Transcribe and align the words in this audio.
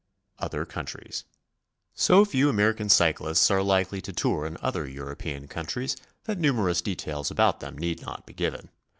OTHER 0.39 0.65
COUNTRIES. 0.65 1.25
So 1.93 2.25
few 2.25 2.49
American 2.49 2.89
cyclists 2.89 3.51
are 3.51 3.61
likely 3.61 4.01
to 4.01 4.11
tour 4.11 4.47
in 4.47 4.57
other 4.59 4.87
European 4.87 5.47
countries 5.47 5.95
that 6.23 6.39
numerous 6.39 6.81
details 6.81 7.29
about 7.29 7.59
them 7.59 7.77
need 7.77 8.01
not 8.01 8.25
be 8.25 8.33
given. 8.33 8.69